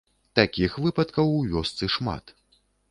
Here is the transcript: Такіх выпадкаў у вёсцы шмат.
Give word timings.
Такіх 0.39 0.71
выпадкаў 0.85 1.27
у 1.37 1.41
вёсцы 1.55 1.83
шмат. 1.99 2.39